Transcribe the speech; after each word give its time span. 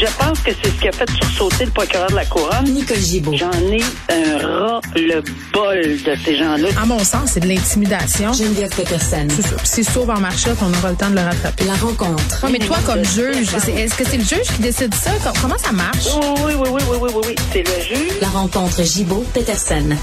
Je 0.00 0.06
pense 0.16 0.38
que 0.40 0.52
c'est 0.62 0.70
ce 0.70 0.80
qui 0.80 0.86
a 0.88 0.92
fait 0.92 1.10
sursauter 1.10 1.64
le 1.64 1.70
procureur 1.72 2.08
de 2.08 2.14
la 2.14 2.24
Couronne. 2.24 2.64
Nicole 2.66 2.96
Gibault. 2.98 3.32
J'en 3.34 3.50
ai 3.52 3.82
un 4.10 4.38
ras-le-bol 4.38 5.82
de 6.04 6.14
ces 6.24 6.36
gens-là. 6.36 6.68
À 6.80 6.86
mon 6.86 7.00
sens, 7.00 7.30
c'est 7.32 7.40
de 7.40 7.48
l'intimidation. 7.48 8.32
Geneviève 8.32 8.70
Peterson. 8.76 9.26
C'est 9.28 9.42
ça. 9.42 9.56
Puis 9.56 9.66
C'est 9.66 9.82
sauve 9.82 10.10
en 10.10 10.20
marchette, 10.20 10.56
on 10.62 10.72
aura 10.72 10.90
le 10.90 10.96
temps 10.96 11.10
de 11.10 11.16
le 11.16 11.22
rattraper. 11.22 11.64
La 11.64 11.74
rencontre. 11.74 12.44
Ouais, 12.44 12.50
mais 12.52 12.58
toi, 12.60 12.76
comme 12.86 13.04
juge, 13.04 13.48
est-ce 13.54 13.94
que 13.96 14.04
c'est 14.04 14.18
le 14.18 14.22
juge 14.24 14.46
qui 14.54 14.62
décide 14.62 14.94
ça? 14.94 15.10
Com- 15.24 15.32
Comment 15.42 15.58
ça 15.58 15.72
marche? 15.72 16.06
Oui, 16.44 16.52
oui, 16.60 16.68
oui, 16.68 16.68
oui, 16.70 16.82
oui, 16.90 16.98
oui, 17.00 17.10
oui, 17.16 17.22
oui. 17.30 17.34
C'est 17.52 17.62
le 17.66 17.82
juge. 17.82 18.20
La 18.20 18.28
rencontre 18.28 18.84
Gibault-Peterson. 18.84 19.96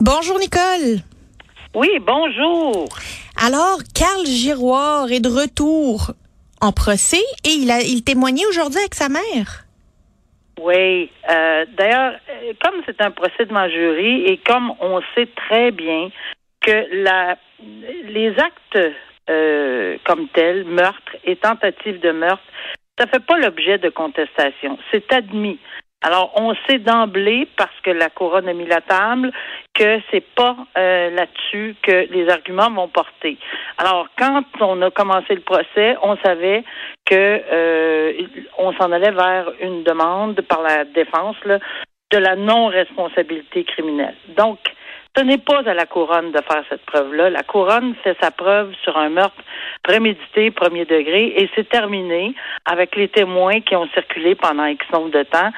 Bonjour 0.00 0.38
Nicole. 0.38 1.00
Oui, 1.74 1.88
bonjour. 2.06 2.86
Alors, 3.42 3.78
Carl 3.94 4.26
Giroir 4.26 5.10
est 5.10 5.20
de 5.20 5.28
retour 5.30 6.12
en 6.64 6.72
procès 6.72 7.22
et 7.44 7.50
il 7.50 8.04
témoignait 8.04 8.46
aujourd'hui 8.46 8.80
avec 8.80 8.94
sa 8.94 9.08
mère. 9.08 9.64
Oui. 10.60 11.10
Euh, 11.30 11.66
D'ailleurs, 11.76 12.14
euh, 12.30 12.52
comme 12.62 12.80
c'est 12.86 13.00
un 13.00 13.10
procès 13.10 13.44
devant 13.46 13.68
jury 13.68 14.24
et 14.24 14.38
comme 14.38 14.72
on 14.80 15.00
sait 15.14 15.28
très 15.34 15.70
bien 15.70 16.10
que 16.60 17.02
la, 17.02 17.36
les 18.04 18.30
actes 18.38 18.94
euh, 19.30 19.96
comme 20.04 20.28
tels, 20.28 20.64
meurtre 20.64 21.16
et 21.24 21.36
tentative 21.36 22.00
de 22.00 22.12
meurtre, 22.12 22.44
ça 22.98 23.06
fait 23.06 23.24
pas 23.24 23.38
l'objet 23.38 23.78
de 23.78 23.88
contestation. 23.88 24.78
C'est 24.90 25.12
admis. 25.12 25.58
Alors, 26.06 26.32
on 26.36 26.54
sait 26.68 26.80
d'emblée, 26.80 27.48
parce 27.56 27.80
que 27.82 27.90
la 27.90 28.10
couronne 28.10 28.46
a 28.46 28.52
mis 28.52 28.66
la 28.66 28.82
table, 28.82 29.32
que 29.72 30.00
c'est 30.10 30.24
pas 30.34 30.54
euh, 30.76 31.08
là-dessus 31.08 31.76
que 31.82 32.12
les 32.12 32.28
arguments 32.28 32.70
vont 32.70 32.88
porter. 32.88 33.38
Alors, 33.78 34.08
quand 34.18 34.44
on 34.60 34.82
a 34.82 34.90
commencé 34.90 35.34
le 35.34 35.40
procès, 35.40 35.96
on 36.02 36.18
savait 36.18 36.62
que 37.06 37.14
euh, 37.14 38.12
on 38.58 38.74
s'en 38.74 38.92
allait 38.92 39.12
vers 39.12 39.50
une 39.62 39.82
demande 39.82 40.42
par 40.42 40.60
la 40.60 40.84
défense 40.84 41.36
de 41.46 42.18
la 42.18 42.36
non-responsabilité 42.36 43.64
criminelle. 43.64 44.16
Donc, 44.36 44.58
ce 45.16 45.22
n'est 45.22 45.38
pas 45.38 45.62
à 45.64 45.72
la 45.72 45.86
couronne 45.86 46.32
de 46.32 46.40
faire 46.42 46.64
cette 46.68 46.84
preuve-là. 46.84 47.30
La 47.30 47.44
couronne 47.44 47.94
fait 48.02 48.16
sa 48.20 48.30
preuve 48.30 48.74
sur 48.82 48.98
un 48.98 49.08
meurtre 49.08 49.42
prémédité, 49.82 50.50
premier 50.50 50.84
degré, 50.84 51.32
et 51.36 51.48
c'est 51.54 51.68
terminé 51.68 52.34
avec 52.66 52.94
les 52.94 53.08
témoins 53.08 53.60
qui 53.60 53.74
ont 53.74 53.88
circulé 53.94 54.34
pendant 54.34 54.66
X 54.66 54.84
nombre 54.92 55.10
de 55.10 55.22
temps. 55.22 55.50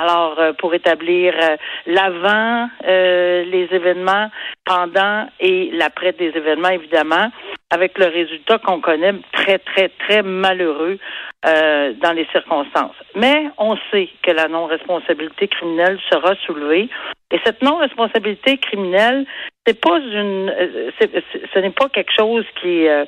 Alors, 0.00 0.38
euh, 0.38 0.52
pour 0.54 0.72
établir 0.74 1.34
euh, 1.34 1.56
l'avant, 1.86 2.70
euh, 2.86 3.44
les 3.44 3.68
événements, 3.72 4.30
pendant 4.64 5.28
et 5.38 5.70
l'après 5.72 6.12
des 6.12 6.28
événements, 6.28 6.70
évidemment, 6.70 7.30
avec 7.70 7.98
le 7.98 8.06
résultat 8.06 8.58
qu'on 8.58 8.80
connaît 8.80 9.12
très, 9.32 9.58
très, 9.58 9.90
très 9.90 10.22
malheureux 10.22 10.98
euh, 11.44 11.92
dans 12.00 12.12
les 12.12 12.26
circonstances. 12.32 12.96
Mais 13.16 13.44
on 13.58 13.76
sait 13.90 14.08
que 14.22 14.30
la 14.30 14.48
non-responsabilité 14.48 15.48
criminelle 15.48 15.98
sera 16.10 16.36
soulevée. 16.46 16.88
Et 17.30 17.38
cette 17.44 17.60
non-responsabilité 17.60 18.56
criminelle, 18.58 19.26
c'est 19.66 19.78
pas 19.78 19.98
une, 19.98 20.48
euh, 20.48 20.90
ce 21.00 21.58
n'est 21.58 21.70
pas 21.70 21.90
quelque 21.90 22.12
chose 22.18 22.46
qui, 22.62 22.88
euh, 22.88 23.04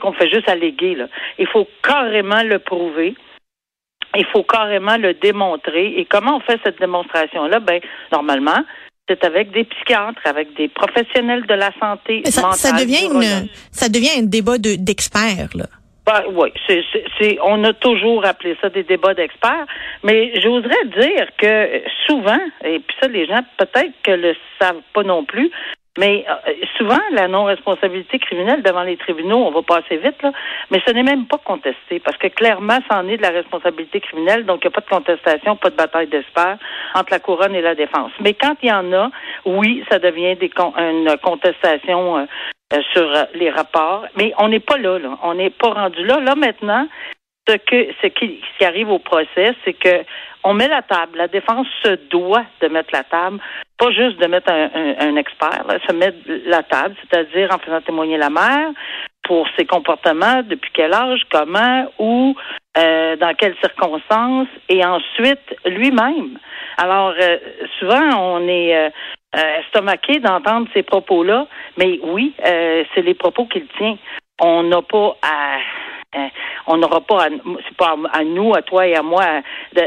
qu'on 0.00 0.12
fait 0.12 0.30
juste 0.30 0.48
alléguer. 0.48 0.94
Là. 0.94 1.08
Il 1.38 1.46
faut 1.46 1.68
carrément 1.82 2.42
le 2.42 2.58
prouver. 2.58 3.14
Il 4.16 4.24
faut 4.32 4.42
carrément 4.42 4.96
le 4.96 5.14
démontrer. 5.14 5.94
Et 5.98 6.04
comment 6.04 6.36
on 6.36 6.40
fait 6.40 6.58
cette 6.64 6.78
démonstration-là? 6.80 7.60
Ben, 7.60 7.80
normalement, 8.12 8.58
c'est 9.08 9.22
avec 9.24 9.50
des 9.52 9.64
psychiatres, 9.64 10.20
avec 10.24 10.54
des 10.56 10.68
professionnels 10.68 11.44
de 11.46 11.54
la 11.54 11.70
santé 11.80 12.22
Mais 12.24 12.30
ça, 12.30 12.42
mentale. 12.42 12.56
ça 12.58 12.72
devient 12.72 13.04
une 13.12 13.48
ça 13.70 13.88
devient 13.88 14.18
un 14.18 14.22
débat 14.24 14.58
de 14.58 14.76
d'experts 14.76 15.50
là. 15.54 15.64
Ben, 16.06 16.22
oui, 16.32 16.48
c'est- 16.66 17.38
on 17.42 17.62
a 17.64 17.74
toujours 17.74 18.24
appelé 18.24 18.56
ça 18.62 18.70
des 18.70 18.82
débats 18.82 19.12
d'experts, 19.12 19.66
mais 20.02 20.32
j'oserais 20.40 20.84
dire 20.98 21.26
que 21.36 21.82
souvent, 22.06 22.40
et 22.64 22.78
puis 22.78 22.96
ça, 23.00 23.08
les 23.08 23.26
gens 23.26 23.40
peut-être 23.58 23.92
que 24.02 24.12
le 24.12 24.34
savent 24.58 24.80
pas 24.94 25.02
non 25.02 25.24
plus, 25.26 25.50
mais 25.98 26.24
euh, 26.28 26.52
souvent, 26.78 27.00
la 27.12 27.26
non-responsabilité 27.28 28.18
criminelle 28.18 28.62
devant 28.62 28.84
les 28.84 28.96
tribunaux, 28.96 29.44
on 29.48 29.50
va 29.50 29.62
passer 29.62 29.96
vite, 29.98 30.22
là, 30.22 30.32
mais 30.70 30.80
ce 30.86 30.92
n'est 30.92 31.02
même 31.02 31.26
pas 31.26 31.38
contesté, 31.38 31.98
parce 31.98 32.16
que 32.16 32.28
clairement, 32.28 32.78
c'en 32.88 33.06
est 33.08 33.18
de 33.18 33.22
la 33.22 33.30
responsabilité 33.40 34.00
criminelle, 34.00 34.46
donc 34.46 34.60
il 34.62 34.68
n'y 34.68 34.72
a 34.72 34.76
pas 34.80 34.86
de 34.88 34.94
contestation, 34.96 35.56
pas 35.56 35.70
de 35.70 35.76
bataille 35.76 36.06
d'experts 36.06 36.58
entre 36.94 37.10
la 37.10 37.18
couronne 37.18 37.54
et 37.54 37.60
la 37.60 37.74
défense. 37.74 38.12
Mais 38.20 38.32
quand 38.34 38.54
il 38.62 38.68
y 38.68 38.72
en 38.72 38.92
a, 38.92 39.10
oui, 39.44 39.84
ça 39.90 39.98
devient 39.98 40.36
des 40.36 40.48
con- 40.48 40.74
une 40.78 41.16
contestation 41.22 42.18
euh, 42.18 42.24
euh, 42.72 42.80
sur 42.92 43.06
les 43.34 43.50
rapports, 43.50 44.04
mais 44.16 44.32
on 44.38 44.48
n'est 44.48 44.60
pas 44.60 44.78
là, 44.78 44.98
là. 44.98 45.18
On 45.22 45.34
n'est 45.34 45.50
pas 45.50 45.70
rendu 45.70 46.04
là. 46.04 46.20
Là, 46.20 46.34
maintenant, 46.36 46.86
ce 47.48 48.06
qui, 48.08 48.40
arrive 48.64 48.90
au 48.90 48.98
procès, 48.98 49.54
c'est 49.64 49.74
que 49.74 50.04
on 50.44 50.54
met 50.54 50.68
la 50.68 50.82
table. 50.82 51.18
La 51.18 51.28
défense 51.28 51.66
se 51.82 51.96
doit 52.10 52.44
de 52.60 52.68
mettre 52.68 52.90
la 52.92 53.02
table, 53.02 53.38
pas 53.76 53.90
juste 53.90 54.18
de 54.18 54.26
mettre 54.26 54.50
un, 54.52 55.16
expert, 55.16 55.64
se 55.86 55.92
mettre 55.92 56.18
la 56.46 56.62
table, 56.62 56.94
c'est-à-dire 57.00 57.52
en 57.52 57.58
faisant 57.58 57.80
témoigner 57.80 58.16
la 58.16 58.30
mère 58.30 58.70
pour 59.24 59.46
ses 59.58 59.66
comportements, 59.66 60.42
depuis 60.42 60.70
quel 60.72 60.94
âge, 60.94 61.20
comment, 61.30 61.90
où, 61.98 62.34
euh, 62.78 63.16
dans 63.16 63.34
quelles 63.34 63.56
circonstances, 63.60 64.48
et 64.68 64.84
ensuite 64.84 65.54
lui-même. 65.66 66.38
Alors, 66.78 67.12
euh, 67.20 67.36
souvent, 67.78 68.16
on 68.16 68.48
est 68.48 68.74
euh, 68.74 68.90
euh, 69.36 69.60
estomaqué 69.60 70.20
d'entendre 70.20 70.68
ces 70.72 70.82
propos-là, 70.82 71.46
mais 71.76 72.00
oui, 72.02 72.32
euh, 72.46 72.84
c'est 72.94 73.02
les 73.02 73.14
propos 73.14 73.44
qu'il 73.44 73.66
tient. 73.76 73.98
On 74.40 74.62
n'a 74.62 74.80
pas 74.80 75.16
à 75.20 75.58
on 76.66 76.76
n'aura 76.76 77.00
pas, 77.00 77.28
c'est 77.66 77.76
pas 77.76 77.96
à, 78.12 78.24
nous, 78.24 78.54
à 78.54 78.62
toi 78.62 78.86
et 78.86 78.94
à 78.94 79.02
moi, 79.02 79.24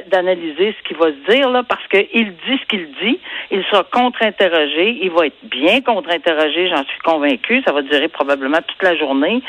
d'analyser 0.08 0.76
ce 0.78 0.88
qu'il 0.88 0.98
va 0.98 1.08
se 1.08 1.32
dire 1.32 1.50
là, 1.50 1.64
parce 1.64 1.86
qu'il 1.88 2.34
dit 2.34 2.60
ce 2.62 2.66
qu'il 2.68 2.88
dit. 3.02 3.20
Il 3.50 3.64
sera 3.66 3.84
contre-interrogé. 3.84 5.00
Il 5.02 5.12
va 5.12 5.28
être 5.28 5.44
bien 5.44 5.82
contre-interrogé, 5.82 6.70
j'en 6.70 6.84
suis 6.86 7.00
convaincue. 7.04 7.62
Ça 7.66 7.74
va 7.74 7.82
durer 7.82 8.08
probablement 8.08 8.60
toute 8.68 8.82
la 8.84 8.96
journée. 8.96 9.42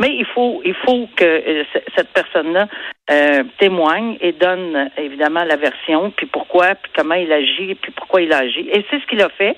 Mais 0.00 0.14
il 0.16 0.24
faut, 0.24 0.62
il 0.64 0.74
faut 0.74 1.06
que 1.16 1.24
euh, 1.24 1.64
cette 1.94 2.12
personne-là 2.14 2.66
euh, 3.10 3.44
témoigne 3.58 4.16
et 4.20 4.32
donne 4.32 4.90
évidemment 4.96 5.44
la 5.44 5.56
version, 5.56 6.10
puis 6.16 6.26
pourquoi, 6.26 6.74
puis 6.76 6.90
comment 6.96 7.14
il 7.14 7.30
agit, 7.30 7.74
puis 7.74 7.92
pourquoi 7.92 8.22
il 8.22 8.32
agit. 8.32 8.68
Et 8.72 8.84
c'est 8.90 9.00
ce 9.00 9.06
qu'il 9.06 9.20
a 9.20 9.28
fait. 9.28 9.56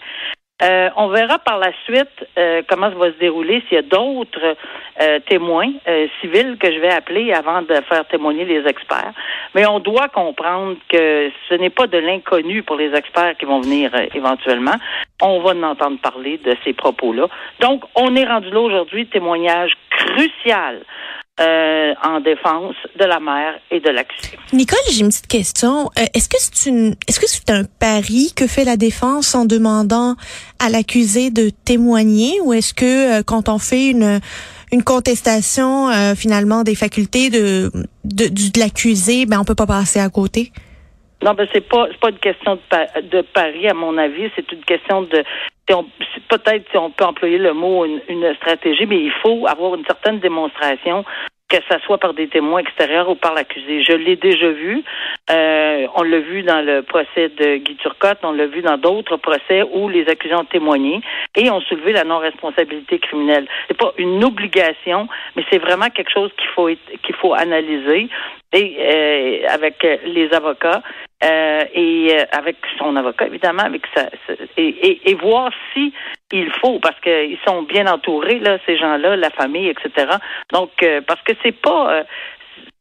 Euh, 0.63 0.89
on 0.97 1.09
verra 1.09 1.41
par 1.41 1.59
la 1.59 1.73
suite 1.85 2.29
euh, 2.39 2.63
comment 2.69 2.89
ça 2.89 2.97
va 2.97 3.13
se 3.13 3.19
dérouler 3.19 3.61
s'il 3.63 3.75
y 3.75 3.79
a 3.79 3.83
d'autres 3.83 4.57
euh, 5.03 5.19
témoins 5.29 5.73
euh, 5.89 6.07
civils 6.21 6.57
que 6.61 6.73
je 6.73 6.79
vais 6.79 6.93
appeler 6.93 7.33
avant 7.33 7.63
de 7.63 7.75
faire 7.89 8.07
témoigner 8.07 8.45
les 8.45 8.65
experts. 8.69 9.13
Mais 9.57 9.67
on 9.67 9.81
doit 9.81 10.07
comprendre 10.09 10.77
que 10.89 11.33
ce 11.49 11.55
n'est 11.55 11.71
pas 11.71 11.89
de 11.89 11.99
l'inconnu 11.99 12.63
pour 12.63 12.77
les 12.77 12.95
experts 12.95 13.37
qui 13.37 13.47
vont 13.47 13.63
venir 13.63 13.91
euh, 13.95 14.07
éventuellement. 14.15 14.77
On 15.21 15.41
va 15.41 15.51
en 15.51 15.63
entendre 15.65 15.99
parler 16.01 16.39
de 16.39 16.57
ces 16.63 16.73
propos-là. 16.73 17.27
Donc, 17.59 17.83
on 17.97 18.15
est 18.15 18.25
rendu 18.25 18.51
là 18.51 18.61
aujourd'hui, 18.61 19.07
témoignage 19.07 19.73
crucial 19.91 20.83
euh, 21.41 21.95
en 22.05 22.21
défense 22.21 22.77
de 22.99 23.05
la 23.05 23.19
mère 23.19 23.55
et 23.71 23.81
de 23.81 23.91
l'accusé. 23.91 24.39
Nicole, 24.53 24.79
j'ai 24.91 25.01
une 25.01 25.09
petite 25.09 25.27
question. 25.27 25.91
Euh, 25.99 26.05
est-ce 26.15 26.29
que 26.29 26.37
c'est 26.39 26.69
une 26.71 26.95
est-ce 27.09 27.19
que 27.19 27.27
c'est 27.27 27.51
un 27.51 27.65
pari 27.65 28.33
que 28.37 28.47
fait 28.47 28.65
la 28.65 28.77
défense 28.77 29.35
en 29.35 29.45
demandant 29.45 30.15
à 30.65 30.69
l'accusé 30.71 31.31
de 31.31 31.51
témoigner 31.65 32.41
ou 32.43 32.53
est-ce 32.53 32.73
que 32.73 33.19
euh, 33.19 33.23
quand 33.27 33.49
on 33.49 33.59
fait 33.59 33.89
une 33.91 34.21
une 34.73 34.83
contestation 34.83 35.89
finalement 36.17 36.63
des 36.65 36.75
facultés 36.75 37.31
de 37.31 37.71
de, 38.05 38.27
du- 38.29 38.51
de 38.51 38.59
l'accusé, 38.61 39.25
ben 39.27 39.39
on 39.41 39.45
peut 39.45 39.55
pas 39.55 39.67
passer 39.67 40.01
à 40.01 40.09
côté? 40.09 40.53
Non, 41.23 41.33
ben 41.35 41.47
c'est 41.53 41.61
pas 41.69 41.87
c'est 41.91 42.01
pas 42.01 42.11
une 42.11 42.19
question 42.19 42.57
de, 42.57 42.61
pa- 42.69 43.01
de 43.01 43.23
pari 43.23 43.67
à 43.69 43.75
mon 43.75 43.97
avis, 43.99 44.31
c'est 44.37 44.51
une 44.53 44.65
question 44.65 45.03
de 45.03 45.23
si 45.69 45.75
on- 45.75 45.85
si- 45.99 46.14
peut-être 46.39 46.71
si 46.71 46.77
on 46.77 46.91
peut 46.91 47.05
employer 47.05 47.39
le 47.39 47.53
mot 47.53 47.85
une, 47.85 48.35
stratégie, 48.37 48.87
mais 48.87 48.99
il 48.99 49.13
faut 49.23 49.47
avoir 49.47 49.75
une 49.75 49.85
certaine 49.85 50.19
démonstration 50.21 51.05
que 51.49 51.57
ça 51.69 51.79
soit 51.85 51.99
par 51.99 52.15
des 52.15 52.27
témoins 52.27 52.61
extérieurs 52.61 53.09
ou 53.09 53.15
par 53.15 53.35
l'accusé. 53.35 53.83
Je 53.83 53.93
l'ai 53.93 54.17
déjà 54.17 54.51
vu. 54.51 54.83
Euh, 55.31 55.87
on 55.95 56.03
l'a 56.03 56.21
vu 56.21 56.43
dans 56.43 56.65
le 56.65 56.83
procès 56.83 57.29
de 57.29 57.57
Guy 57.59 57.77
Turcotte, 57.77 58.19
on 58.23 58.33
l'a 58.33 58.47
vu 58.47 58.63
dans 58.63 58.79
d'autres 58.79 59.19
procès 59.19 59.63
où 59.63 59.89
les 59.89 60.09
accusés 60.09 60.35
ont 60.35 60.47
témoigné 60.47 61.01
et 61.37 61.51
ont 61.51 61.61
soulevé 61.61 61.93
la 61.93 62.05
non-responsabilité 62.05 62.99
criminelle. 62.99 63.47
C'est 63.69 63.77
pas 63.77 63.93
une 63.99 64.25
obligation, 64.25 65.07
mais 65.37 65.45
c'est 65.51 65.59
vraiment 65.59 65.91
quelque 65.91 66.11
chose 66.11 66.31
qu'il 66.39 66.49
faut 66.49 66.69
qu'il 67.03 67.15
faut 67.17 67.35
analyser 67.35 68.09
euh, 68.55 69.41
avec 69.49 69.87
les 70.07 70.33
avocats 70.33 70.83
euh, 71.25 71.65
et 71.73 72.09
euh, 72.13 72.25
avec 72.33 72.57
son 72.79 72.97
avocat 72.97 73.27
évidemment, 73.27 73.63
avec 73.63 73.83
sa, 73.95 74.11
et, 74.59 75.15
voir 75.15 75.51
si 75.73 75.93
il 76.33 76.51
faut 76.61 76.79
parce 76.81 77.01
qu'ils 77.01 77.39
sont 77.47 77.63
bien 77.63 77.87
entourés 77.87 78.41
là, 78.41 78.59
ces 78.67 78.77
gens-là, 78.77 79.17
la 79.17 79.31
famille, 79.31 79.69
etc. 79.69 80.17
Donc 80.53 80.71
euh, 80.83 81.01
parce 81.07 81.23
que 81.23 81.33
c'est 81.43 81.59
pas 81.59 82.03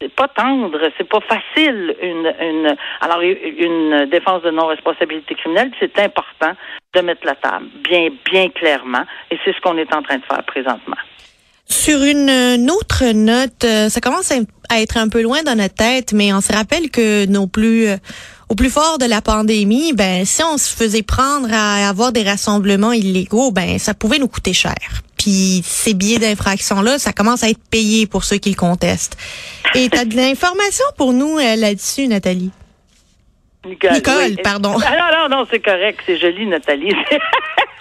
c'est 0.01 0.13
pas 0.13 0.27
tendre, 0.27 0.77
c'est 0.97 1.07
pas 1.07 1.21
facile 1.21 1.95
une 2.01 2.75
alors 2.99 3.21
une 3.21 4.09
défense 4.11 4.41
de 4.43 4.51
non-responsabilité 4.51 5.35
criminelle, 5.35 5.71
c'est 5.79 5.97
important 5.99 6.51
de 6.93 7.01
mettre 7.01 7.25
la 7.25 7.35
table 7.35 7.67
bien 7.87 8.09
bien 8.29 8.49
clairement 8.49 9.05
et 9.31 9.37
c'est 9.45 9.53
ce 9.55 9.61
qu'on 9.61 9.77
est 9.77 9.93
en 9.93 10.01
train 10.01 10.17
de 10.17 10.25
faire 10.25 10.43
présentement. 10.43 10.97
Sur 11.65 12.03
une, 12.03 12.69
autre 12.69 13.05
note, 13.13 13.65
ça 13.89 14.01
commence 14.01 14.31
à, 14.69 14.81
être 14.81 14.97
un 14.97 15.07
peu 15.07 15.21
loin 15.23 15.43
dans 15.43 15.55
notre 15.55 15.75
tête, 15.75 16.11
mais 16.11 16.33
on 16.33 16.41
se 16.41 16.51
rappelle 16.51 16.91
que 16.91 17.25
nos 17.25 17.47
plus 17.47 17.87
au 18.49 18.55
plus 18.55 18.69
fort 18.69 18.97
de 18.97 19.05
la 19.05 19.21
pandémie, 19.21 19.93
ben 19.93 20.25
si 20.25 20.43
on 20.43 20.57
se 20.57 20.75
faisait 20.75 21.03
prendre 21.03 21.47
à 21.51 21.87
avoir 21.87 22.11
des 22.11 22.23
rassemblements 22.23 22.91
illégaux, 22.91 23.51
ben 23.51 23.79
ça 23.79 23.93
pouvait 23.93 24.19
nous 24.19 24.27
coûter 24.27 24.53
cher. 24.53 24.75
Puis 25.17 25.61
ces 25.65 25.93
billets 25.93 26.19
d'infraction 26.19 26.81
là, 26.81 26.99
ça 26.99 27.13
commence 27.13 27.43
à 27.43 27.49
être 27.49 27.63
payé 27.69 28.07
pour 28.07 28.23
ceux 28.23 28.37
qui 28.37 28.49
le 28.49 28.55
contestent. 28.55 29.17
Et 29.75 29.89
tu 29.89 29.97
as 29.97 30.05
de 30.05 30.15
l'information 30.15 30.85
pour 30.97 31.13
nous 31.13 31.39
euh, 31.39 31.55
là-dessus, 31.55 32.07
Nathalie? 32.07 32.51
Nicole, 33.65 33.93
Nicole, 33.93 34.13
oui. 34.31 34.37
pardon. 34.43 34.75
Ah, 34.85 34.91
non, 34.91 35.29
non, 35.29 35.37
non, 35.37 35.47
c'est 35.49 35.61
correct, 35.61 36.01
c'est 36.05 36.17
joli, 36.17 36.45
Nathalie. 36.45 36.93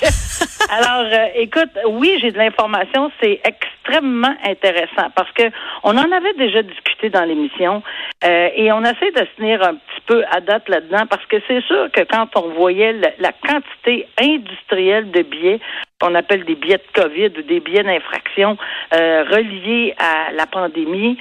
Alors, 0.70 1.06
euh, 1.12 1.26
écoute, 1.36 1.70
oui, 1.88 2.18
j'ai 2.20 2.30
de 2.30 2.38
l'information, 2.38 3.10
c'est 3.20 3.40
extrêmement 3.44 4.34
intéressant 4.44 5.10
parce 5.14 5.30
que 5.32 5.44
on 5.82 5.96
en 5.96 6.12
avait 6.12 6.34
déjà 6.34 6.62
discuté 6.62 7.10
dans 7.10 7.24
l'émission 7.24 7.82
euh, 8.24 8.48
et 8.54 8.72
on 8.72 8.82
essaie 8.82 9.10
de 9.10 9.18
se 9.18 9.36
tenir 9.36 9.62
un 9.62 9.74
petit 9.74 10.00
peu 10.06 10.24
à 10.30 10.40
date 10.40 10.68
là-dedans 10.68 11.06
parce 11.08 11.24
que 11.26 11.36
c'est 11.48 11.62
sûr 11.62 11.90
que 11.92 12.02
quand 12.02 12.28
on 12.36 12.48
voyait 12.50 12.92
la, 12.92 13.32
quantité 13.32 14.06
industrielle 14.18 15.10
de 15.10 15.22
billets 15.22 15.60
qu'on 16.00 16.14
appelle 16.14 16.44
des 16.44 16.54
billets 16.54 16.78
de 16.78 17.00
COVID 17.00 17.38
ou 17.38 17.42
des 17.42 17.60
billets 17.60 17.82
d'infraction 17.82 18.56
euh, 18.94 19.24
reliés 19.24 19.94
à 19.98 20.32
la 20.32 20.46
pandémie 20.46 21.18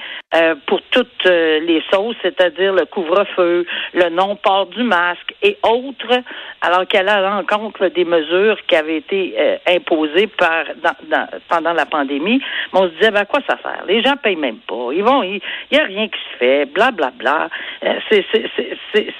pour 0.66 0.80
toutes 0.90 1.24
les 1.26 1.82
sauces, 1.92 2.16
c'est-à-dire 2.22 2.72
le 2.72 2.86
couvre-feu, 2.86 3.66
le 3.92 4.08
non-port 4.08 4.66
du 4.66 4.82
masque 4.82 5.34
et 5.42 5.58
autres, 5.62 6.22
alors 6.62 6.86
qu'elle 6.88 7.08
a 7.10 7.18
à 7.18 7.20
l'encontre 7.20 7.88
des 7.88 8.06
mesures 8.06 8.56
qui 8.66 8.74
avaient 8.74 8.96
été 9.12 9.34
euh, 9.38 9.56
imposées 9.66 10.26
par 10.26 10.64
dans, 10.82 11.26
pendant 11.48 11.72
la 11.72 11.86
pandémie. 11.86 12.42
Mais 12.72 12.80
on 12.80 12.88
se 12.88 12.94
disait, 12.94 13.10
ben, 13.10 13.20
à 13.20 13.24
quoi 13.24 13.40
ça 13.48 13.58
sert? 13.62 13.84
Les 13.86 14.02
gens 14.02 14.16
payent 14.16 14.36
même 14.36 14.58
pas. 14.58 14.90
Ils 14.92 15.04
vont, 15.04 15.22
il 15.22 15.40
n'y 15.70 15.78
a 15.78 15.84
rien 15.84 16.08
qui 16.08 16.18
se 16.18 16.38
fait, 16.38 16.66
bla 16.66 16.90
bla 16.90 17.10
bla. 17.10 17.48
Euh, 17.84 17.98
c'est, 18.10 18.24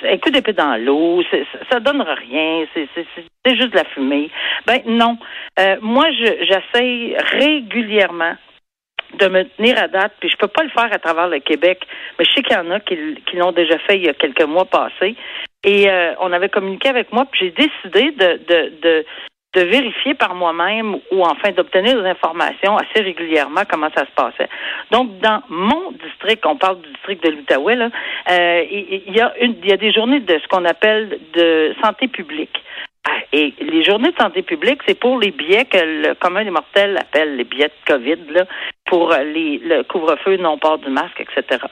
un 0.08 0.18
coup 0.18 0.30
d'épée 0.30 0.52
dans 0.52 0.76
l'eau, 0.76 1.22
ça 1.70 1.80
donnera 1.80 2.14
rien, 2.14 2.64
c'est, 2.74 2.88
juste 3.56 3.70
de 3.70 3.76
la 3.76 3.84
fumée. 3.84 4.30
Ben 4.66 4.80
non. 4.86 5.18
Euh, 5.58 5.76
moi, 5.80 6.06
je, 6.12 6.44
j'essaye 6.44 7.16
régulièrement 7.32 8.36
de 9.18 9.28
me 9.28 9.44
tenir 9.44 9.78
à 9.78 9.88
date, 9.88 10.12
puis 10.20 10.30
je 10.30 10.36
peux 10.36 10.48
pas 10.48 10.62
le 10.62 10.70
faire 10.70 10.88
à 10.90 10.98
travers 10.98 11.28
le 11.28 11.40
Québec, 11.40 11.86
mais 12.18 12.24
je 12.24 12.32
sais 12.32 12.42
qu'il 12.42 12.56
y 12.56 12.58
en 12.58 12.70
a 12.70 12.80
qui, 12.80 12.96
l'ont 13.34 13.52
déjà 13.52 13.78
fait 13.78 13.96
il 13.96 14.06
y 14.06 14.08
a 14.08 14.14
quelques 14.14 14.44
mois 14.44 14.64
passés. 14.64 15.16
Et 15.64 15.88
euh, 15.88 16.14
on 16.20 16.32
avait 16.32 16.48
communiqué 16.48 16.88
avec 16.88 17.12
moi, 17.12 17.26
puis 17.30 17.46
j'ai 17.46 17.50
décidé 17.50 18.10
de, 18.12 19.04
de 19.54 19.60
vérifier 19.62 20.14
par 20.14 20.34
moi-même 20.34 20.94
ou 21.10 21.22
enfin 21.22 21.52
d'obtenir 21.52 22.02
des 22.02 22.08
informations 22.08 22.76
assez 22.78 23.02
régulièrement 23.02 23.62
comment 23.68 23.90
ça 23.94 24.06
se 24.06 24.10
passait. 24.12 24.48
Donc, 24.90 25.18
dans 25.18 25.42
mon 25.48 25.92
district, 25.92 26.44
on 26.46 26.56
parle 26.56 26.80
du 26.80 26.88
district 26.88 27.22
de 27.24 27.30
l'Outaouais, 27.32 27.76
euh, 27.76 28.64
il, 28.70 29.02
il 29.06 29.14
y 29.14 29.20
a 29.20 29.32
une, 29.40 29.56
y 29.64 29.72
a 29.72 29.76
des 29.76 29.92
journées 29.92 30.20
de 30.20 30.38
ce 30.38 30.48
qu'on 30.48 30.64
appelle 30.64 31.18
de 31.34 31.74
santé 31.82 32.08
publique. 32.08 32.62
Ah, 33.04 33.18
Et 33.32 33.52
les 33.60 33.82
journées 33.82 34.12
de 34.12 34.16
santé 34.16 34.42
publique, 34.42 34.80
c'est 34.86 34.98
pour 34.98 35.18
les 35.18 35.32
billets 35.32 35.64
que 35.64 35.76
le 35.76 36.14
commun 36.14 36.44
des 36.44 36.50
mortels 36.50 36.96
appelle 36.96 37.36
les 37.36 37.44
billets 37.44 37.68
de 37.68 37.92
COVID, 37.92 38.32
là, 38.32 38.44
pour 38.86 39.10
les, 39.10 39.58
le 39.58 39.82
couvre-feu, 39.82 40.36
non-port 40.36 40.78
du 40.78 40.88
masque, 40.88 41.20
etc. 41.20 41.64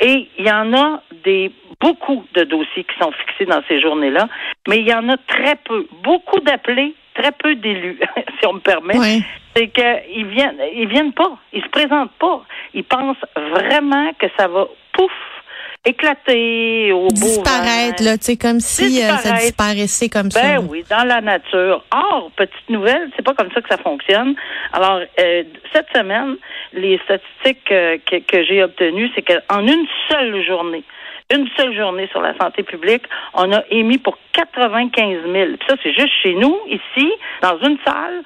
Et 0.00 0.28
il 0.38 0.46
y 0.46 0.50
en 0.50 0.74
a 0.74 1.02
des 1.24 1.50
beaucoup 1.80 2.24
de 2.34 2.44
dossiers 2.44 2.84
qui 2.84 2.98
sont 3.00 3.12
fixés 3.12 3.46
dans 3.46 3.62
ces 3.66 3.80
journées-là, 3.80 4.28
mais 4.68 4.78
il 4.78 4.88
y 4.88 4.94
en 4.94 5.08
a 5.08 5.16
très 5.16 5.56
peu, 5.56 5.86
beaucoup 6.02 6.40
d'appelés, 6.40 6.94
très 7.14 7.32
peu 7.32 7.54
d'élus, 7.54 7.98
si 8.40 8.46
on 8.46 8.54
me 8.54 8.60
permet. 8.60 8.98
Ouais. 8.98 9.20
C'est 9.56 9.68
qu'ils 9.68 10.26
viennent, 10.26 10.58
ils 10.74 10.88
viennent 10.88 11.12
pas, 11.12 11.38
ils 11.52 11.62
se 11.62 11.68
présentent 11.68 12.12
pas. 12.18 12.44
Ils 12.74 12.84
pensent 12.84 13.24
vraiment 13.36 14.12
que 14.18 14.26
ça 14.36 14.48
va 14.48 14.66
pouf 14.92 15.12
éclater 15.84 16.92
au 16.92 17.08
Disparaître, 17.08 18.02
là, 18.02 18.16
tu 18.16 18.24
sais, 18.24 18.36
comme 18.36 18.60
si 18.60 19.02
euh, 19.02 19.08
ça 19.16 19.32
disparaissait 19.32 20.08
comme 20.08 20.30
ça. 20.30 20.40
Ben 20.40 20.66
oui, 20.68 20.82
dans 20.88 21.06
la 21.06 21.20
nature. 21.20 21.84
Or, 21.92 22.30
petite 22.36 22.70
nouvelle, 22.70 23.10
c'est 23.14 23.24
pas 23.24 23.34
comme 23.34 23.50
ça 23.52 23.60
que 23.60 23.68
ça 23.68 23.76
fonctionne. 23.76 24.34
Alors, 24.72 25.00
euh, 25.20 25.42
cette 25.72 25.86
semaine, 25.94 26.36
les 26.72 26.98
statistiques 27.04 27.70
euh, 27.70 27.98
que, 28.10 28.16
que 28.16 28.44
j'ai 28.44 28.62
obtenues, 28.62 29.10
c'est 29.14 29.22
qu'en 29.22 29.60
une 29.60 29.86
seule 30.08 30.42
journée, 30.44 30.84
une 31.34 31.48
seule 31.56 31.74
journée 31.74 32.08
sur 32.08 32.20
la 32.20 32.36
santé 32.38 32.62
publique, 32.62 33.04
on 33.34 33.52
a 33.52 33.62
émis 33.70 33.98
pour 33.98 34.16
95 34.32 35.22
000. 35.24 35.32
Puis 35.58 35.68
ça, 35.68 35.76
c'est 35.82 35.92
juste 35.92 36.12
chez 36.22 36.34
nous, 36.34 36.58
ici, 36.68 37.12
dans 37.42 37.58
une 37.58 37.78
salle, 37.84 38.22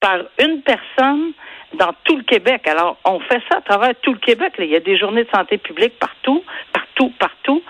par 0.00 0.18
une 0.38 0.62
personne 0.62 1.32
dans 1.74 1.92
tout 2.04 2.16
le 2.16 2.24
Québec. 2.24 2.66
Alors, 2.66 2.98
on 3.04 3.20
fait 3.20 3.40
ça 3.50 3.58
à 3.58 3.60
travers 3.62 3.94
tout 4.02 4.12
le 4.12 4.18
Québec. 4.18 4.54
Il 4.58 4.66
y 4.66 4.76
a 4.76 4.80
des 4.80 4.98
journées 4.98 5.24
de 5.24 5.30
santé 5.34 5.58
publique 5.58 5.98
partout, 5.98 6.44
partout, 6.72 7.12
partout. 7.18 7.62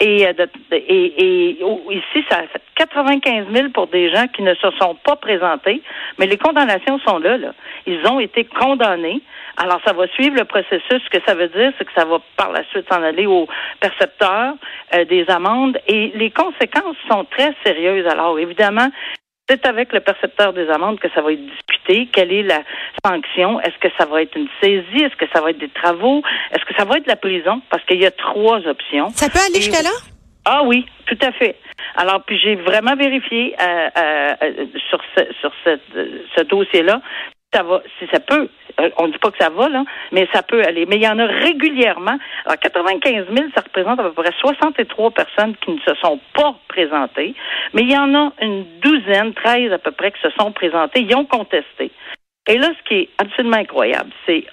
Et, 0.00 0.26
euh, 0.26 0.32
de- 0.34 0.48
et, 0.72 1.52
et 1.52 1.58
oh, 1.62 1.80
ici, 1.90 2.24
ça 2.30 2.38
a 2.40 2.42
fait 2.48 2.60
95 2.74 3.46
000 3.50 3.68
pour 3.70 3.86
des 3.86 4.10
gens 4.14 4.26
qui 4.28 4.42
ne 4.42 4.54
se 4.54 4.70
sont 4.78 4.94
pas 4.96 5.16
présentés, 5.16 5.80
mais 6.18 6.26
les 6.26 6.36
condamnations 6.36 6.98
sont 6.98 7.18
là. 7.18 7.38
là. 7.38 7.52
Ils 7.86 8.06
ont 8.06 8.20
été 8.20 8.44
condamnés. 8.44 9.22
Alors, 9.56 9.80
ça 9.86 9.94
va 9.94 10.06
suivre 10.08 10.36
le 10.36 10.44
processus. 10.44 11.00
Ce 11.02 11.08
que 11.18 11.24
ça 11.26 11.34
veut 11.34 11.48
dire, 11.48 11.72
c'est 11.78 11.86
que 11.86 11.92
ça 11.96 12.04
va 12.04 12.18
par 12.36 12.52
la 12.52 12.62
suite 12.64 12.86
s'en 12.92 13.02
aller 13.02 13.24
au 13.24 13.48
percepteur 13.80 14.54
euh, 14.94 15.04
des 15.06 15.24
amendes. 15.30 15.78
Et 15.86 16.12
les 16.14 16.30
conséquences 16.30 16.96
sont 17.10 17.24
très 17.24 17.54
sérieuses. 17.64 18.06
Alors, 18.06 18.38
évidemment, 18.38 18.88
c'est 19.48 19.64
avec 19.66 19.92
le 19.92 20.00
percepteur 20.00 20.52
des 20.52 20.68
amendes 20.68 20.98
que 20.98 21.08
ça 21.14 21.20
va 21.22 21.32
être 21.32 21.44
discuté. 21.44 22.08
Quelle 22.12 22.32
est 22.32 22.42
la 22.42 22.62
sanction? 23.04 23.60
Est-ce 23.60 23.78
que 23.78 23.88
ça 23.98 24.06
va 24.06 24.22
être 24.22 24.36
une 24.36 24.48
saisie? 24.60 25.04
Est-ce 25.04 25.16
que 25.16 25.26
ça 25.32 25.40
va 25.40 25.50
être 25.50 25.58
des 25.58 25.68
travaux? 25.68 26.22
Est-ce 26.52 26.64
que 26.64 26.74
ça 26.76 26.84
va 26.84 26.96
être 26.96 27.06
la 27.06 27.16
prison? 27.16 27.62
Parce 27.70 27.84
qu'il 27.84 28.00
y 28.00 28.06
a 28.06 28.10
trois 28.10 28.66
options. 28.66 29.08
Ça 29.10 29.28
peut 29.28 29.38
aller 29.38 29.58
Et- 29.58 29.62
jusqu'à 29.62 29.82
là? 29.82 29.90
Ah 30.48 30.62
oui, 30.64 30.86
tout 31.06 31.18
à 31.22 31.32
fait. 31.32 31.56
Alors, 31.96 32.22
puis 32.24 32.38
j'ai 32.38 32.54
vraiment 32.54 32.94
vérifié 32.94 33.56
euh, 33.60 33.88
euh, 33.98 34.34
sur 34.88 35.00
ce, 35.16 35.22
sur 35.40 35.50
cette, 35.64 35.82
ce 36.36 36.42
dossier-là. 36.44 37.00
Ça 37.52 37.62
va, 37.62 37.82
si 37.98 38.06
ça 38.12 38.20
peut, 38.20 38.48
euh, 38.80 38.90
on 38.98 39.06
ne 39.06 39.12
dit 39.12 39.18
pas 39.18 39.30
que 39.30 39.38
ça 39.38 39.50
va, 39.50 39.68
là, 39.68 39.84
mais 40.12 40.28
ça 40.32 40.42
peut 40.42 40.62
aller. 40.62 40.84
Mais 40.86 40.96
il 40.96 41.02
y 41.02 41.08
en 41.08 41.18
a 41.18 41.26
régulièrement. 41.26 42.18
Alors, 42.44 42.58
95 42.58 43.26
000, 43.32 43.48
ça 43.54 43.62
représente 43.62 44.00
à 44.00 44.04
peu 44.04 44.12
près 44.12 44.32
63 44.40 45.10
personnes 45.12 45.56
qui 45.64 45.70
ne 45.70 45.80
se 45.80 45.94
sont 46.02 46.20
pas 46.34 46.54
présentées. 46.68 47.34
Mais 47.72 47.82
il 47.82 47.90
y 47.90 47.96
en 47.96 48.14
a 48.14 48.32
une 48.42 48.64
douzaine, 48.80 49.32
13 49.32 49.72
à 49.72 49.78
peu 49.78 49.92
près, 49.92 50.12
qui 50.12 50.20
se 50.20 50.30
sont 50.38 50.52
présentées. 50.52 51.00
Ils 51.00 51.14
ont 51.14 51.24
contesté. 51.24 51.92
Et 52.48 52.58
là, 52.58 52.68
ce 52.78 52.88
qui 52.88 52.94
est 53.02 53.08
absolument 53.18 53.56
incroyable, 53.56 54.10
c'est 54.26 54.44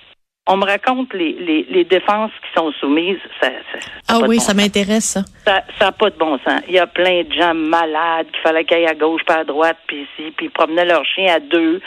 on 0.45 0.57
me 0.57 0.65
raconte 0.65 1.13
les, 1.13 1.33
les, 1.33 1.65
les 1.69 1.83
défenses 1.85 2.31
qui 2.41 2.59
sont 2.59 2.71
soumises. 2.73 3.19
Ça, 3.39 3.47
ça, 3.47 3.79
ça 3.79 3.89
Ah 4.09 4.17
oui, 4.27 4.37
bon 4.37 4.41
ça 4.41 4.53
m'intéresse, 4.53 5.05
ça. 5.05 5.21
Ça 5.45 5.85
n'a 5.85 5.91
pas 5.93 6.09
de 6.09 6.17
bon 6.17 6.37
sens. 6.39 6.61
Il 6.67 6.73
y 6.73 6.79
a 6.79 6.87
plein 6.87 7.23
de 7.23 7.31
gens 7.31 7.53
malades 7.53 8.27
qu'il 8.31 8.41
fallait 8.41 8.65
qu'ils 8.65 8.77
aillent 8.77 8.87
à 8.87 8.95
gauche, 8.95 9.23
pas 9.25 9.39
à 9.39 9.43
droite, 9.45 9.77
puis 9.87 10.01
ici, 10.01 10.33
puis 10.35 10.47
ils 10.47 10.51
promenaient 10.51 10.85
leurs 10.85 11.05
chiens 11.05 11.35
à 11.35 11.39
deux, 11.39 11.79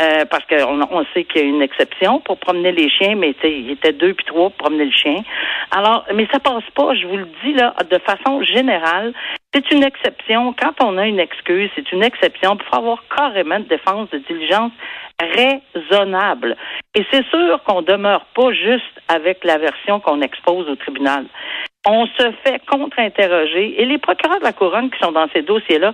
euh, 0.00 0.24
parce 0.26 0.44
qu'on 0.46 0.82
on 0.82 1.04
sait 1.14 1.24
qu'il 1.24 1.40
y 1.40 1.44
a 1.44 1.48
une 1.48 1.62
exception 1.62 2.20
pour 2.20 2.36
promener 2.38 2.72
les 2.72 2.90
chiens, 2.90 3.14
mais 3.16 3.34
il 3.44 3.70
était 3.70 3.92
deux 3.92 4.12
puis 4.12 4.26
trois 4.26 4.50
pour 4.50 4.58
promener 4.68 4.84
le 4.84 4.92
chien. 4.92 5.22
Alors, 5.70 6.04
mais 6.14 6.28
ça 6.30 6.38
passe 6.38 6.68
pas, 6.74 6.94
je 6.94 7.06
vous 7.06 7.16
le 7.16 7.28
dis 7.44 7.54
là, 7.54 7.74
de 7.90 7.98
façon 7.98 8.42
générale. 8.42 9.14
C'est 9.54 9.70
une 9.70 9.84
exception. 9.84 10.54
Quand 10.54 10.82
on 10.82 10.96
a 10.96 11.06
une 11.06 11.20
excuse, 11.20 11.70
c'est 11.74 11.92
une 11.92 12.02
exception. 12.02 12.56
Il 12.58 12.64
faut 12.64 12.76
avoir 12.76 13.04
carrément 13.14 13.60
de 13.60 13.66
défense 13.66 14.08
de 14.10 14.18
diligence 14.18 14.72
raisonnable. 15.20 16.56
Et 16.94 17.04
c'est 17.10 17.24
sûr 17.26 17.62
qu'on 17.64 17.82
demeure 17.82 18.24
pas 18.34 18.52
juste 18.52 19.00
avec 19.08 19.44
la 19.44 19.58
version 19.58 20.00
qu'on 20.00 20.22
expose 20.22 20.68
au 20.68 20.76
tribunal. 20.76 21.26
On 21.86 22.06
se 22.06 22.32
fait 22.44 22.64
contre-interroger 22.66 23.80
et 23.80 23.84
les 23.84 23.98
procureurs 23.98 24.38
de 24.38 24.44
la 24.44 24.52
couronne 24.52 24.90
qui 24.90 24.98
sont 25.00 25.12
dans 25.12 25.28
ces 25.34 25.42
dossiers-là 25.42 25.92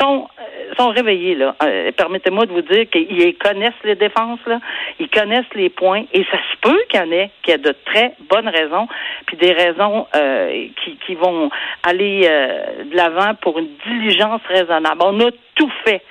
sont, 0.00 0.28
euh, 0.38 0.74
sont 0.76 0.88
réveillés. 0.88 1.34
Là. 1.34 1.54
Euh, 1.62 1.90
Permettez-moi 1.92 2.46
de 2.46 2.52
vous 2.52 2.62
dire 2.62 2.88
qu'ils 2.90 3.36
connaissent 3.36 3.72
les 3.84 3.94
défenses, 3.94 4.40
là. 4.46 4.60
ils 4.98 5.08
connaissent 5.08 5.54
les 5.54 5.70
points 5.70 6.04
et 6.12 6.24
ça 6.30 6.38
se 6.52 6.56
peut 6.60 6.78
qu'il 6.88 7.00
y 7.00 7.02
en 7.02 7.10
ait, 7.10 7.30
qu'il 7.42 7.52
y 7.52 7.54
a 7.54 7.58
de 7.58 7.74
très 7.84 8.14
bonnes 8.30 8.48
raisons, 8.48 8.88
puis 9.26 9.36
des 9.36 9.52
raisons 9.52 10.06
euh, 10.14 10.66
qui, 10.82 10.96
qui 11.06 11.14
vont 11.14 11.50
aller 11.82 12.22
euh, 12.24 12.84
de 12.84 12.96
l'avant 12.96 13.34
pour 13.40 13.58
une 13.58 13.70
diligence 13.86 14.40
raisonnable. 14.48 15.00
On 15.02 15.20
a 15.20 15.30
tout 15.54 15.70
fait. 15.84 16.02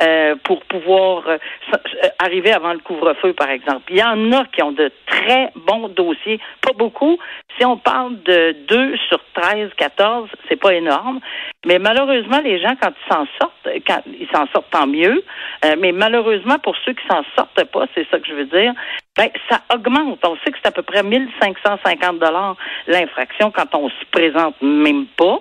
Euh, 0.00 0.36
pour 0.44 0.62
pouvoir 0.64 1.28
euh, 1.28 1.36
euh, 1.74 2.08
arriver 2.18 2.50
avant 2.52 2.72
le 2.72 2.78
couvre-feu, 2.78 3.34
par 3.34 3.50
exemple. 3.50 3.84
Il 3.90 3.98
y 3.98 4.02
en 4.02 4.32
a 4.32 4.46
qui 4.46 4.62
ont 4.62 4.72
de 4.72 4.90
très 5.06 5.52
bons 5.54 5.88
dossiers, 5.88 6.40
pas 6.62 6.72
beaucoup. 6.72 7.18
Si 7.58 7.64
on 7.66 7.76
parle 7.76 8.22
de 8.22 8.56
2 8.68 8.96
sur 9.08 9.20
13, 9.34 9.70
14, 9.76 10.30
c'est 10.48 10.56
pas 10.56 10.74
énorme. 10.74 11.20
Mais 11.66 11.78
malheureusement, 11.78 12.40
les 12.42 12.58
gens, 12.58 12.74
quand 12.80 12.90
ils 12.90 13.12
s'en 13.12 13.26
sortent, 13.38 13.68
quand 13.86 14.02
ils 14.06 14.28
s'en 14.34 14.46
sortent, 14.46 14.70
tant 14.70 14.86
mieux. 14.86 15.22
Euh, 15.64 15.76
mais 15.78 15.92
malheureusement, 15.92 16.58
pour 16.58 16.74
ceux 16.86 16.94
qui 16.94 17.06
s'en 17.06 17.22
sortent 17.36 17.64
pas, 17.64 17.84
c'est 17.94 18.08
ça 18.10 18.18
que 18.18 18.26
je 18.26 18.34
veux 18.34 18.46
dire, 18.46 18.72
ben, 19.16 19.28
ça 19.50 19.60
augmente. 19.74 20.20
On 20.24 20.36
sait 20.36 20.52
que 20.52 20.58
c'est 20.62 20.68
à 20.68 20.72
peu 20.72 20.82
près 20.82 21.02
1550 21.02 22.18
dollars 22.18 22.56
l'infraction 22.86 23.50
quand 23.50 23.74
on 23.74 23.90
se 23.90 24.04
présente 24.10 24.56
même 24.62 25.06
pas. 25.18 25.40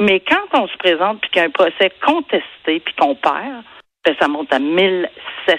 Mais 0.00 0.20
quand 0.20 0.60
on 0.60 0.68
se 0.68 0.76
présente 0.76 1.20
puis 1.20 1.30
qu'il 1.30 1.40
y 1.40 1.44
a 1.44 1.48
un 1.48 1.50
procès 1.50 1.90
contesté 2.04 2.80
puis 2.80 2.94
qu'on 2.98 3.14
perd, 3.14 3.64
ben, 4.04 4.14
ça 4.20 4.28
monte 4.28 4.52
à 4.52 4.58
1700. 4.58 5.56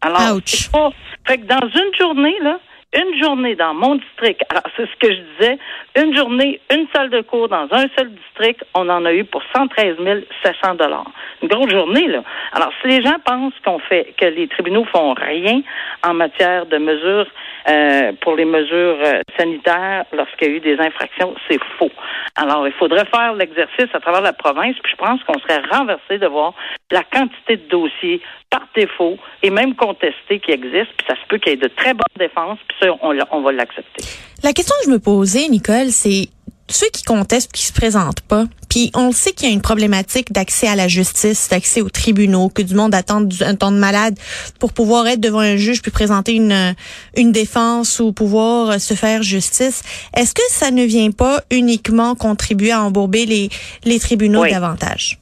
Alors, 0.00 0.36
Ouch. 0.36 0.70
pas- 0.70 0.90
fait 1.26 1.38
que 1.38 1.44
dans 1.44 1.68
une 1.68 1.94
journée, 1.98 2.36
là, 2.40 2.58
une 2.96 3.22
journée 3.22 3.54
dans 3.54 3.74
mon 3.74 3.96
district, 3.96 4.42
alors 4.48 4.62
c'est 4.76 4.86
ce 4.86 4.96
que 4.96 5.12
je 5.12 5.20
disais, 5.20 5.58
une 5.96 6.16
journée, 6.16 6.60
une 6.72 6.86
salle 6.94 7.10
de 7.10 7.20
cours 7.20 7.48
dans 7.48 7.68
un 7.70 7.86
seul 7.96 8.10
district, 8.10 8.64
on 8.74 8.88
en 8.88 9.04
a 9.04 9.12
eu 9.12 9.24
pour 9.24 9.42
113 9.54 9.96
700 10.42 10.74
dollars. 10.74 11.10
Une 11.42 11.48
grosse 11.48 11.70
journée, 11.70 12.06
là. 12.08 12.22
Alors, 12.52 12.70
si 12.80 12.88
les 12.88 13.02
gens 13.02 13.16
pensent 13.24 13.54
qu'on 13.64 13.78
fait, 13.78 14.14
que 14.18 14.26
les 14.26 14.48
tribunaux 14.48 14.84
font 14.84 15.14
rien 15.14 15.60
en 16.06 16.14
matière 16.14 16.66
de 16.66 16.78
mesures, 16.78 17.26
euh, 17.68 18.12
pour 18.20 18.36
les 18.36 18.44
mesures 18.44 18.98
euh, 19.04 19.20
sanitaires 19.36 20.04
lorsqu'il 20.12 20.48
y 20.48 20.50
a 20.52 20.54
eu 20.54 20.60
des 20.60 20.78
infractions, 20.78 21.34
c'est 21.48 21.60
faux. 21.78 21.90
Alors, 22.36 22.66
il 22.66 22.72
faudrait 22.74 23.06
faire 23.06 23.34
l'exercice 23.34 23.88
à 23.92 24.00
travers 24.00 24.20
la 24.20 24.32
province, 24.32 24.76
puis 24.82 24.92
je 24.92 24.96
pense 24.96 25.22
qu'on 25.24 25.38
serait 25.40 25.60
renversé 25.70 26.18
de 26.18 26.26
voir 26.26 26.54
la 26.90 27.02
quantité 27.02 27.56
de 27.56 27.68
dossiers 27.68 28.20
par 28.50 28.68
défaut 28.74 29.16
et 29.42 29.50
même 29.50 29.74
contestés 29.74 30.40
qui 30.40 30.52
existent, 30.52 30.92
puis 30.96 31.06
ça 31.08 31.14
se 31.14 31.26
peut 31.28 31.38
qu'il 31.38 31.52
y 31.52 31.54
ait 31.54 31.58
de 31.58 31.68
très 31.68 31.94
bonnes 31.94 32.04
défenses, 32.18 32.58
puis 32.68 32.76
ça, 32.80 32.92
on, 33.02 33.16
on 33.32 33.42
va 33.42 33.52
l'accepter. 33.52 34.04
La 34.42 34.52
question 34.52 34.74
que 34.80 34.86
je 34.86 34.92
me 34.92 34.98
posais, 34.98 35.48
Nicole, 35.48 35.90
c'est 35.90 36.28
ceux 36.68 36.88
qui 36.92 37.02
contestent 37.02 37.52
qui 37.52 37.64
se 37.64 37.72
présentent 37.72 38.22
pas. 38.22 38.44
Puis 38.68 38.90
on 38.94 39.12
sait 39.12 39.32
qu'il 39.32 39.48
y 39.48 39.50
a 39.50 39.54
une 39.54 39.62
problématique 39.62 40.32
d'accès 40.32 40.66
à 40.66 40.74
la 40.74 40.88
justice, 40.88 41.48
d'accès 41.48 41.80
aux 41.80 41.88
tribunaux, 41.88 42.48
que 42.48 42.62
du 42.62 42.74
monde 42.74 42.94
attend 42.94 43.26
un 43.40 43.54
temps 43.54 43.70
de 43.70 43.78
malade 43.78 44.18
pour 44.58 44.72
pouvoir 44.72 45.06
être 45.06 45.20
devant 45.20 45.38
un 45.38 45.56
juge 45.56 45.80
puis 45.80 45.90
présenter 45.90 46.34
une 46.34 46.74
une 47.16 47.32
défense 47.32 48.00
ou 48.00 48.12
pouvoir 48.12 48.80
se 48.80 48.94
faire 48.94 49.22
justice. 49.22 49.82
Est-ce 50.14 50.34
que 50.34 50.42
ça 50.48 50.70
ne 50.70 50.84
vient 50.84 51.12
pas 51.12 51.40
uniquement 51.50 52.14
contribuer 52.14 52.72
à 52.72 52.82
embourber 52.82 53.26
les 53.26 53.48
les 53.84 54.00
tribunaux 54.00 54.44
davantage? 54.46 55.18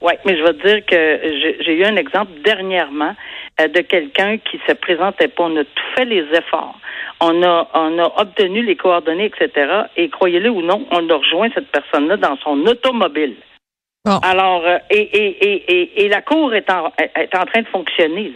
Oui, 0.00 0.12
mais 0.24 0.36
je 0.36 0.44
te 0.44 0.66
dire 0.66 0.86
que 0.86 1.64
j'ai 1.64 1.74
eu 1.74 1.84
un 1.84 1.96
exemple 1.96 2.30
dernièrement 2.44 3.14
euh, 3.60 3.66
de 3.66 3.80
quelqu'un 3.80 4.38
qui 4.38 4.60
se 4.66 4.72
présentait 4.72 5.28
pas. 5.28 5.44
On 5.44 5.56
a 5.56 5.64
tout 5.64 5.84
fait 5.96 6.04
les 6.04 6.24
efforts. 6.32 6.78
On 7.20 7.42
a, 7.42 7.68
on 7.74 7.98
a 7.98 8.20
obtenu 8.20 8.62
les 8.62 8.76
coordonnées, 8.76 9.26
etc. 9.26 9.86
Et 9.96 10.08
croyez-le 10.08 10.50
ou 10.50 10.62
non, 10.62 10.86
on 10.92 11.08
a 11.08 11.14
rejoint 11.14 11.48
cette 11.52 11.68
personne-là 11.72 12.16
dans 12.16 12.36
son 12.36 12.64
automobile. 12.66 13.34
Alors, 14.22 14.64
euh, 14.64 14.78
et, 14.88 15.00
et, 15.00 15.70
et, 15.72 16.04
et, 16.04 16.08
la 16.08 16.22
cour 16.22 16.54
est 16.54 16.70
en, 16.70 16.92
est 16.98 17.34
en 17.34 17.44
train 17.44 17.60
de 17.60 17.66
fonctionner. 17.66 18.32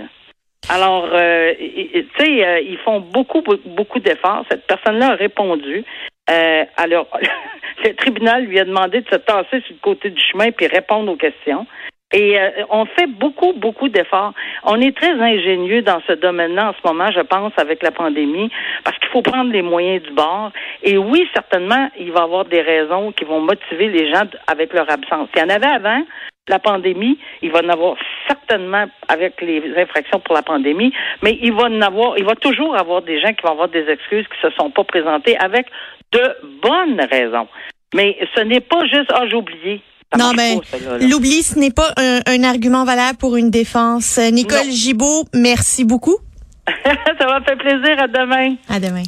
Alors, 0.69 1.09
euh, 1.13 1.55
tu 1.59 2.07
sais, 2.19 2.65
ils 2.65 2.79
font 2.85 3.01
beaucoup, 3.01 3.43
beaucoup 3.65 3.99
d'efforts. 4.01 4.45
Cette 4.51 4.67
personne-là 4.67 5.13
a 5.13 5.15
répondu. 5.15 5.85
Alors, 6.27 7.09
le 7.85 7.95
tribunal 7.95 8.45
lui 8.45 8.59
a 8.59 8.65
demandé 8.65 9.01
de 9.01 9.09
se 9.09 9.17
tasser 9.17 9.61
sur 9.63 9.75
le 9.75 9.81
côté 9.83 10.11
du 10.11 10.23
chemin 10.23 10.51
puis 10.51 10.67
répondre 10.67 11.11
aux 11.13 11.17
questions. 11.17 11.67
Et 12.13 12.39
euh, 12.39 12.51
on 12.69 12.85
fait 12.85 13.07
beaucoup, 13.07 13.55
beaucoup 13.55 13.89
d'efforts. 13.89 14.35
On 14.65 14.81
est 14.81 14.95
très 14.97 15.13
ingénieux 15.13 15.83
dans 15.83 16.01
ce 16.07 16.13
domaine-là 16.13 16.71
en 16.71 16.73
ce 16.75 16.87
moment, 16.87 17.11
je 17.11 17.21
pense, 17.21 17.53
avec 17.57 17.83
la 17.83 17.91
pandémie, 17.91 18.51
parce 18.85 18.99
qu'il 18.99 19.09
faut 19.09 19.23
prendre 19.23 19.51
les 19.51 19.63
moyens 19.63 20.03
du 20.03 20.13
bord. 20.13 20.53
Et 20.83 20.99
oui, 20.99 21.27
certainement, 21.33 21.89
il 21.99 22.13
va 22.13 22.21
y 22.21 22.23
avoir 22.23 22.45
des 22.45 22.61
raisons 22.61 23.13
qui 23.13 23.25
vont 23.25 23.41
motiver 23.41 23.89
les 23.89 24.13
gens 24.13 24.27
avec 24.47 24.75
leur 24.75 24.91
absence. 24.91 25.29
Il 25.35 25.41
y 25.41 25.43
en 25.43 25.49
avait 25.49 25.67
avant 25.67 26.03
la 26.49 26.59
pandémie, 26.59 27.19
il 27.41 27.53
va 27.53 27.61
en 27.61 27.69
avoir 27.69 27.97
certainement 28.27 28.87
avec 29.09 29.41
les 29.41 29.63
infractions 29.77 30.19
pour 30.19 30.35
la 30.35 30.43
pandémie, 30.43 30.93
mais 31.23 31.39
il 31.41 31.53
va 31.53 31.65
en 31.65 31.81
avoir, 31.81 32.19
il 32.19 32.25
va 32.25 32.35
toujours 32.35 32.77
avoir 32.77 33.03
des 33.03 33.21
gens 33.21 33.33
qui 33.33 33.43
vont 33.45 33.53
avoir 33.53 33.69
des 33.69 33.89
excuses 33.89 34.27
qui 34.27 34.41
se 34.41 34.51
sont 34.51 34.71
pas 34.71 34.83
présentés 34.83 35.39
avec 35.39 35.67
de 36.13 36.37
bonnes 36.63 37.01
raisons. 37.11 37.49
Mais 37.95 38.17
ce 38.35 38.41
n'est 38.41 38.61
pas 38.61 38.85
juste 38.87 39.11
ah 39.13 39.25
j'ai 39.29 39.37
oublié 39.37 39.83
non, 40.19 40.33
mais 40.37 40.59
l'oubli, 41.01 41.43
ce 41.43 41.59
n'est 41.59 41.71
pas 41.71 41.91
un, 41.97 42.43
argument 42.45 42.85
valable 42.85 43.19
pour 43.19 43.37
une 43.37 43.51
défense. 43.51 44.19
Nicole 44.19 44.71
Gibault, 44.71 45.25
merci 45.33 45.85
beaucoup. 45.85 46.19
Ça 47.19 47.27
m'a 47.27 47.41
fait 47.41 47.57
plaisir. 47.57 47.99
À 47.99 48.09
demain. 48.09 48.57
À 48.69 48.79
demain. 48.79 49.05